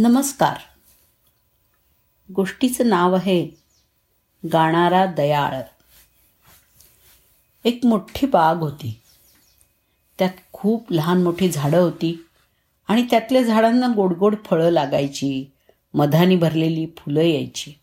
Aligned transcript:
नमस्कार. 0.00 0.56
गोष्टीचं 2.32 2.88
नाव 2.88 3.14
आहे 3.14 3.48
गाणारा 4.52 5.06
दयाळ. 5.06 5.60
एक 7.64 7.80
मोठी 7.84 8.26
बाग 8.26 8.56
होती. 8.56 9.00
त्यात 10.18 10.30
खूप 10.52 10.92
लहान 10.92 11.22
मोठी 11.22 11.50
झाडं 11.50 11.80
होती 11.80 12.26
आणि 12.88 13.06
त्यातल्या 13.10 13.42
झाडांना 13.42 13.86
गोडगोड 13.96 14.34
फळं 14.44 14.70
लागायची 14.70 15.52
मधाने 15.94 16.36
भरलेली 16.36 16.86
फुलं 16.96 17.22
यायची. 17.22 17.74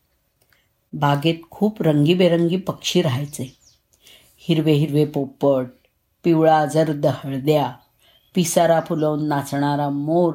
बागेत 0.94 1.36
खूप 1.52 1.84
रंगीबेरंगी 1.84 2.58
पक्षी 2.58 3.02
राहायचे. 3.02 3.58
हिरवे 4.38 4.74
हिरवे 4.74 5.06
पोपट 5.06 5.66
पिवळा 6.24 6.66
जर्द 6.66 7.06
हळद्या 7.06 7.74
पिसारा 8.36 8.80
फुलवून 8.80 9.28
नाचणारा 9.28 9.90
मोर 9.90 10.34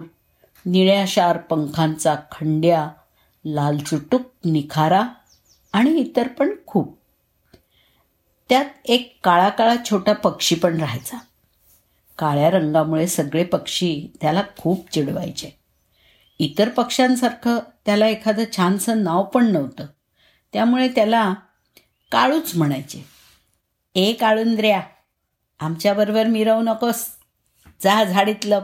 निळ्या 0.67 1.05
शार 1.07 1.39
पंखांचा 1.39 2.17
खंड्या 2.33 2.91
लालचुटूक 3.45 4.21
निखारा 4.45 5.09
आणि 5.73 5.91
इतर 5.91 6.29
पण 6.29 6.51
खूप. 6.67 6.99
त्यात 8.49 8.65
एक 8.85 9.19
काळा 9.25 9.49
काळा 9.49 9.75
छोटा 9.91 10.13
पक्षी 10.13 10.55
पण 10.55 10.81
राहायचा. 10.81 11.19
काळ्या 12.19 12.51
रंगामुळे 12.51 13.07
सगळे 13.07 13.45
पक्षी 13.45 14.07
त्याला 14.21 14.43
खूप 14.59 14.91
चिडवायचे. 14.93 15.51
इतर 16.39 16.69
पक्ष्यांसारखं 16.69 17.59
त्याला 17.87 18.07
एखादं 18.07 18.45
छानसं 18.57 19.03
नाव 19.03 19.25
पण 19.25 19.47
नव्हतं. 19.47 19.87
त्यामुळे 20.53 20.89
त्याला 20.89 21.35
काळूच 22.13 22.57
म्हणायचे. 22.57 23.05
ए 23.95 24.13
काळुंद्र्या 24.13 24.81
आमच्याबरोबर 25.61 26.27
मिरवू 26.27 26.63
नकोस. 26.63 27.07
जा 27.83 28.05
झाडीतलं 28.05 28.61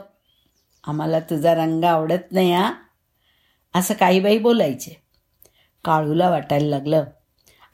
आम्हाला 0.87 1.21
तुझा 1.21 1.55
रंग 1.55 1.85
आवडत 1.85 2.33
नाही 2.33 2.53
हा? 2.53 2.73
असं 3.75 3.95
काही 3.95 4.21
बाई 4.21 4.39
बोलायचे. 4.39 5.03
काळूला 5.85 6.31
वाटायला 6.31 6.67
लागलं 6.67 7.05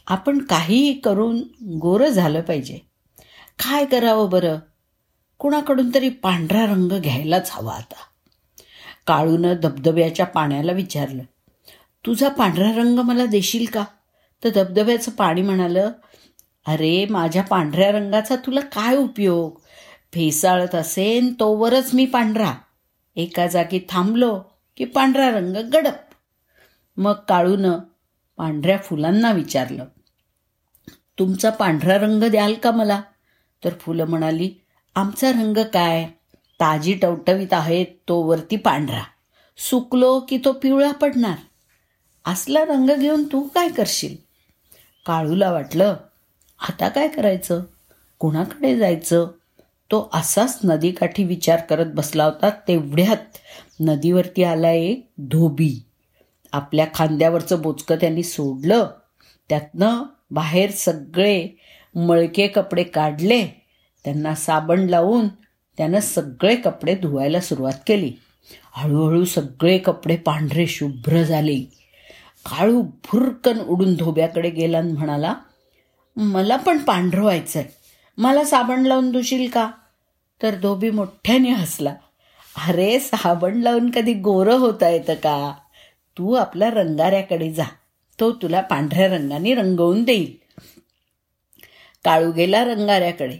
आपण 0.07 0.39
काहीही 0.39 0.93
करून 0.93 1.43
गोरं 1.79 2.09
झालं 2.09 2.41
पाहिजे. 2.41 2.77
काय 3.59 3.85
करावं 3.85 4.31
बरं? 4.31 4.59
कुणाकडून 5.39 5.95
तरी 5.95 6.09
पांढरा 6.09 6.67
रंग 6.67 7.01
घ्यायलाच 7.01 7.51
हवा 7.53 7.75
आता. 7.75 7.95
काळूनं 9.07 9.55
धबधब्याच्या 9.63 10.27
पाण्याला 10.27 10.73
विचारलं 10.73 11.23
तुझा 12.07 12.29
पांढरा 12.29 12.73
रंग 12.73 12.99
मला 12.99 13.27
देशील 13.27 13.67
का? 13.67 13.85
तर 14.45 14.49
धबधब्याचं 14.49 15.11
पाणी 15.11 15.43
म्हणालं 15.43 15.91
अरे 16.67 17.07
माझ्या 17.07 17.43
पांढऱ्या 17.43 17.93
रंगाचा 17.93 18.37
तुला 18.37 18.61
काय 18.61 18.97
उपयोग? 18.97 19.61
फेसाळत 20.15 20.75
असेन 20.75 21.33
तोवरच 21.41 21.91
मी 21.95 22.07
पांढरा. 22.07 22.55
एका 23.17 23.47
जागी 23.47 23.87
थांबलो 23.89 24.43
की 24.77 24.85
पांढरा 24.85 25.31
रंग 25.31 25.57
गडप. 25.57 26.15
मग 26.97 27.13
काळूनं 27.13 27.79
पांढऱ्या 28.37 28.79
फुलांना 28.79 29.33
विचारलं 29.33 29.85
तुमचा 31.19 31.51
पांढरा 31.51 31.95
रंग 31.95 32.25
द्याल 32.25 32.55
का 32.55 32.71
मला? 32.71 33.03
तर 33.65 33.71
फुलं 33.81 34.05
म्हणाली 34.05 34.55
आमचा 34.95 35.31
रंग 35.31 35.57
काय? 35.73 36.07
ताजी 36.61 36.95
टवटवीत 36.95 37.53
आहेत 37.53 37.87
तो 38.09 38.21
वरती 38.21 38.57
पांढरा. 38.57 39.03
सुकलो 39.57 40.21
की 40.21 40.39
तो 40.45 40.53
पिवळा 40.53 40.93
पडणार. 40.93 41.37
असला 42.25 42.65
रंग 42.65 42.91
घेऊन 42.91 43.25
तू 43.25 43.41
काय 43.41 43.69
करशील? 43.69 44.17
काळूला 45.07 45.53
वाटलं 45.53 45.97
आता 46.69 46.89
काय 46.89 47.09
करायचं? 47.09 47.63
कुणाकडे 48.19 48.77
जायचं? 48.77 49.29
तो 49.93 50.11
असाच 50.13 50.59
नदीकाठी 50.65 51.25
विचार 51.25 51.61
करत 51.61 51.87
बसला 51.87 52.25
होता 52.25 52.51
तेवढ्यात 52.51 53.17
नदीवरती 53.81 54.45
आला 54.45 54.71
एक 54.71 55.11
धोबी. 55.19 55.85
आपल्या 56.53 56.87
खांद्यावरचं 56.95 57.63
बोचकं 57.63 57.97
त्यांनी 57.97 58.23
सोडलं. 58.23 58.87
त्यातनं 59.49 60.03
बाहेर 60.31 60.71
सगळे 60.71 61.49
मळके 61.95 62.47
कपडे 62.47 62.83
काढले. 62.83 63.47
त्यांना 64.05 64.35
साबण 64.35 64.79
लावून 64.79 65.29
त्यानं 65.77 66.01
सगळे 66.01 66.57
कपडे 66.57 66.95
धुवायला 66.95 67.41
सुरुवात 67.41 67.79
केली. 67.87 68.13
हळूहळू 68.73 69.25
सगळे 69.25 69.79
कपडे 69.79 70.17
पांढरे 70.17 70.67
शुभ्र 70.67 71.23
झाले. 71.23 71.57
काळू 72.47 72.83
भुरकन 72.83 73.59
उडून 73.59 73.95
धोब्याकडे 73.95 74.51
गेला 74.51 74.79
आणि 74.79 74.93
म्हणाला 74.93 75.35
मला 76.17 76.57
पण 76.57 76.79
पांढरं 76.79 77.23
व्हायचंय. 77.23 77.65
मला 78.19 78.45
साबण 78.45 78.83
लावून 78.83 79.13
धुशील 79.13 79.51
का? 79.51 79.71
तर 80.43 80.55
धोबी 80.55 80.91
मोठ्याने 80.91 81.51
हसला. 81.51 81.95
अरे 82.67 83.01
साबण 83.01 83.57
लावून 83.57 83.91
कधी 83.91 84.15
गोरं 84.15 84.55
होता 84.55 84.89
येतं 84.89 85.15
का? 85.15 85.55
तू 86.19 86.35
आपल्या 86.35 86.71
रंगाऱ्याकडे 86.71 87.53
जा. 87.53 87.65
तो 88.21 88.33
तुला 88.33 88.61
पांढऱ्या 88.61 89.07
रंगाने 89.07 89.55
रंगवून 89.55 90.05
देईल. 90.05 90.37
काळू 92.05 92.33
गेला 92.33 92.65
रंगाऱ्याकडे. 92.65 93.39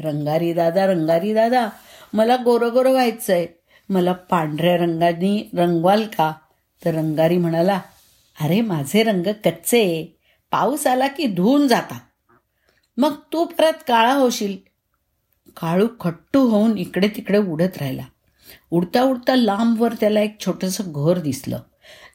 रंगारी 0.00 0.52
दादा 0.52 0.86
रंगारी 0.86 1.34
दादा 1.34 1.68
मला 2.12 2.36
गोरं 2.36 2.68
गोरं 2.68 2.90
व्हायचंय. 2.90 3.46
मला 3.88 4.12
पांढऱ्या 4.12 4.76
रंगाने 4.76 5.50
रंगवाल 5.56 6.06
का? 6.06 6.32
तर 6.84 6.94
रंगारी 6.94 7.38
म्हणाला 7.38 7.80
अरे 8.40 8.60
माझे 8.60 9.02
रंग 9.02 9.26
कच्चे. 9.44 10.18
पाऊस 10.50 10.86
आला 10.86 11.06
की 11.06 11.26
धुवून 11.26 11.68
जाता. 11.68 11.98
मग 12.96 13.14
तू 13.32 13.44
परत 13.44 13.72
काळा 13.88 14.12
होशील. 14.12 14.73
काळू 15.56 15.86
खट्टू 16.00 16.40
होऊन 16.40 16.78
इकडे 16.78 17.08
तिकडे 17.08 17.38
उडत 17.38 17.78
राहिला. 17.80 18.02
उडता 18.70 19.02
उडता 19.02 19.36
लांबवर 19.36 19.92
त्याला 19.92 20.20
एक 20.20 20.36
छोटंसं 20.40 20.84
घर 20.86 21.18
दिसलं. 21.18 21.58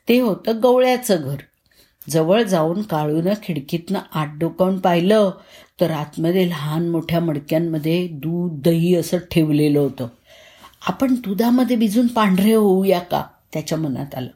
ते 0.09 0.19
होतं 0.19 0.63
गवळ्याचं 0.63 1.17
घर. 1.23 1.35
जवळ 2.09 2.43
जाऊन 2.43 2.81
काळूनं 2.81 3.33
खिडकीतनं 3.43 3.99
आत 4.13 4.27
डोकावून 4.39 4.79
पाहिलं 4.79 5.31
तर 5.81 5.91
आतमध्ये 5.91 6.49
लहान 6.49 6.89
मोठ्या 6.89 7.19
मडक्यांमध्ये 7.19 8.07
दूध 8.07 8.61
दही 8.61 8.95
असं 8.95 9.17
ठेवलेलं 9.31 9.79
होतं. 9.79 10.07
आपण 10.87 11.15
दुधामध्ये 11.15 11.75
भिजून 11.75 12.07
पांढरे 12.07 12.53
होऊया 12.53 12.99
का? 12.99 13.23
त्याच्या 13.53 13.77
मनात 13.77 14.15
आलं. 14.15 14.29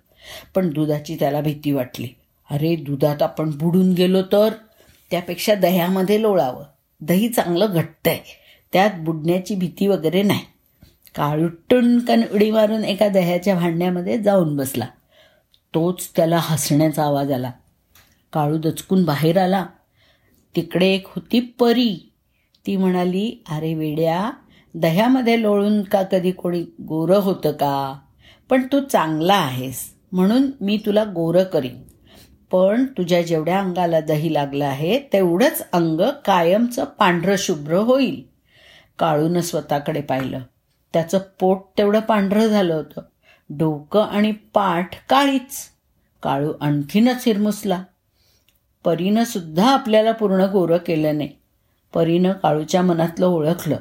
पण 0.55 0.69
दुधाची 0.69 1.15
त्याला 1.15 1.41
भीती 1.41 1.71
वाटली. 1.71 2.07
अरे 2.51 2.75
दुधात 2.75 3.21
आपण 3.21 3.51
बुडून 3.57 3.93
गेलो 3.93 4.21
तर? 4.21 4.49
त्यापेक्षा 5.11 5.55
दह्यामध्ये 5.55 6.21
लोळावं. 6.21 6.63
दही 7.01 7.29
चांगलं 7.29 7.67
घट्ट 7.69 8.07
आहे 8.07 8.42
त्यात 8.73 8.89
बुडण्याची 8.99 9.55
भीती 9.55 9.87
वगैरे 9.87 10.23
नाही. 10.23 10.39
काळुट्टून 11.15 11.99
उडी 12.33 12.51
मारून 12.51 12.85
एका 12.85 13.07
दह्याच्या 13.07 13.55
भांड्यामध्ये 13.55 14.17
जाऊन 14.17 14.55
बसला. 14.55 14.85
तोच 15.73 16.09
त्याला 16.15 16.37
हसण्याचा 16.41 17.03
आवाज 17.03 17.31
आला. 17.31 17.51
काळू 18.33 18.57
दचकून 18.57 19.05
बाहेर 19.05 19.37
आला. 19.37 19.65
तिकडे 20.55 20.87
एक 20.87 21.07
होती 21.07 21.39
परी. 21.39 22.11
ती 22.65 22.77
म्हणाली 22.77 23.43
अरे 23.49 23.73
वेड्या 23.73 24.31
दह्यामध्ये 24.73 25.41
लोळून 25.41 25.81
का 25.81 26.03
कधी 26.03 26.31
कोणी 26.31 26.61
गोरं 26.61 27.19
होतं 27.19 27.51
का? 27.51 27.99
पण 28.49 28.67
तू 28.71 28.79
चांगला 28.79 29.33
आहेस 29.33 29.93
म्हणून 30.11 30.51
मी 30.61 30.77
तुला 30.85 31.03
गोरं 31.03 31.43
करीन. 31.43 31.81
पण 32.51 32.85
तुझ्या 32.85 33.21
जेवढ्या 33.21 33.59
अंगाला 33.59 33.99
दही 33.99 34.33
लागलं 34.33 34.65
आहे 34.65 34.99
तेवढंच 34.99 35.67
अंग 35.71 36.01
कायमचं 36.25 36.83
पांढरं 36.83 37.35
शुभ्र 37.37 37.73
होईल. 37.73 38.32
काळूनं 38.99 39.41
स्वतःकडे 39.41 40.01
पाहिलं. 40.01 40.39
त्याचं 40.93 41.19
पोट 41.39 41.65
तेवढं 41.77 41.99
पांढरं 41.99 42.47
झालं 42.47 42.73
होतं. 42.73 43.01
डोकं 43.49 44.01
आणि 44.01 44.31
पाठ 44.31 45.09
काळीच. 45.09 45.69
काळू 46.23 46.53
आणखीनच 46.61 47.23
हिरमुसला. 47.25 47.83
परीनं 48.85 49.23
सुद्धा 49.23 49.73
आपल्याला 49.73 50.11
पूर्ण 50.11 50.41
गोरं 50.41 50.77
केलं 50.77 51.17
नाही. 51.17 51.29
परीनं 51.93 52.33
काळूच्या 52.33 52.81
मनातलं 52.81 53.27
ओळखलं. 53.27 53.77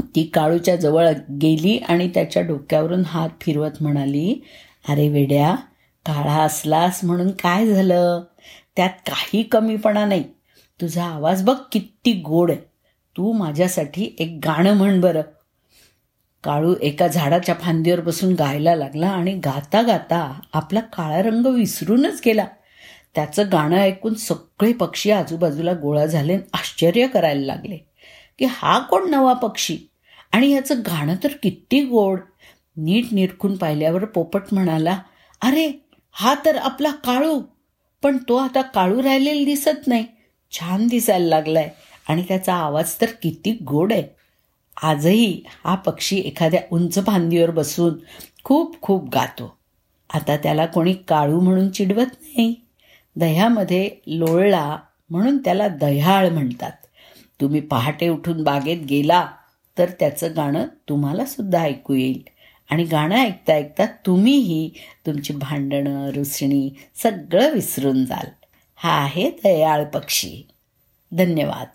ती 0.00 0.22
काळूच्या 0.22 0.76
जवळ 0.76 1.08
गेली 1.42 1.78
आणि 1.78 2.10
त्याच्या 2.14 2.42
डोक्यावरून 2.42 3.02
हात 3.04 3.28
फिरवत 3.40 3.70
म्हणाली 3.80 4.44
अरे 4.88 5.08
वेड्या 5.08 5.54
काळा 6.06 6.42
असलास 6.42 7.00
म्हणून 7.04 7.30
काय 7.30 7.66
झालं? 7.66 8.22
त्यात 8.76 8.90
काही 8.90 9.42
कमीपणा 9.42 10.04
नाही. 10.04 10.22
तुझा 10.80 11.04
आवाज 11.04 11.44
बघ 11.44 11.56
किती 11.72 12.12
गोड 12.12 12.50
आहे. 12.50 12.69
तू 13.20 13.32
माझ्यासाठी 13.32 14.16
एक 14.18 14.40
गाणं 14.44 14.72
म्हण 14.74 15.00
बरं. 15.00 15.20
काळू 16.44 16.74
एका 16.82 17.06
झाडाच्या 17.06 17.54
फांदीवर 17.60 18.00
बसून 18.00 18.34
गायला 18.34 18.74
लागला 18.74 19.08
आणि 19.08 19.34
गाता 19.34 19.82
गाता 19.82 20.40
आपला 20.52 20.80
काळा 20.80 21.22
रंग 21.22 21.46
विसरूनच 21.46 22.20
गेला. 22.26 22.46
त्याचं 23.14 23.44
गाणं 23.52 23.76
ऐकून 23.76 24.14
सगळे 24.14 24.72
पक्षी 24.72 25.10
आजूबाजूला 25.10 25.72
गोळा 25.72 26.06
झाले 26.06 26.38
आश्चर्य 26.52 27.06
करायला 27.06 27.46
लागले. 27.46 27.76
की 28.38 28.44
हा 28.48 28.78
कोण 28.78 29.10
नवा 29.10 29.32
पक्षी? 29.32 29.78
आणि 30.32 30.52
ह्याचं 30.52 30.80
गाणं 30.80 31.14
तर 31.24 31.28
किती 31.42 31.84
गोड. 31.84 32.20
नीट 32.76 33.04
निरखून 33.12 33.56
पाहिल्यावर 33.56 34.04
पोपट 34.04 34.42
म्हणाला 34.52 34.98
अरे 35.42 35.84
हा 36.12 36.34
तर 36.44 36.56
आपला 36.56 36.90
काळू. 36.90 37.42
पण 38.02 38.16
तो 38.16 38.36
आता 38.36 38.62
काळू 38.62 39.02
राहिलेला 39.02 39.44
दिसत 39.44 39.86
नाही. 39.86 40.04
छान 40.52 40.86
दिसायला 40.86 41.26
लागलाय. 41.26 41.70
आणि 42.08 42.24
त्याचा 42.28 42.54
आवाज 42.54 42.94
तर 43.00 43.06
किती 43.22 43.52
गोड 43.52 43.92
आहे. 43.92 44.02
आजही 44.82 45.42
हा 45.64 45.74
पक्षी 45.74 46.18
एखाद्या 46.18 46.60
उंच 46.72 47.06
फांदीवर 47.06 47.50
बसून 47.50 47.94
खूप 48.44 48.80
खूप 48.82 49.10
गातो. 49.14 49.56
आता 50.14 50.36
त्याला 50.36 50.66
कोणी 50.66 50.92
काळू 50.92 51.40
म्हणून 51.40 51.70
चिडवत 51.70 52.06
नाही. 52.22 52.54
दह्यामध्ये 53.16 53.90
लोळला 54.06 54.78
म्हणून 55.10 55.38
त्याला 55.38 55.68
दह्याळ 55.68 56.28
म्हणतात. 56.28 56.72
तुम्ही 57.40 57.60
पहाटे 57.60 58.08
उठून 58.08 58.44
बागेत 58.44 58.78
गेला 58.78 59.28
तर 59.78 59.90
त्याचं 59.90 60.36
गाणं 60.36 60.66
तुम्हाला 60.88 61.24
सुद्धा 61.24 61.60
ऐकू 61.60 61.94
येईल. 61.94 62.22
आणि 62.70 62.84
गाणं 62.84 63.16
ऐकता 63.16 63.52
ऐकता 63.52 63.86
तुम्हीही 63.86 64.70
तुमची 65.06 65.32
भांडणं 65.32 66.10
रुसणी 66.10 66.70
सगळं 67.02 67.50
विसरून 67.50 68.04
जाल. 68.04 68.26
हा 68.76 68.90
आहे 68.90 69.30
दयाळ 69.30 69.84
पक्षी. 69.84 70.48
धन्यवाद. 71.12 71.66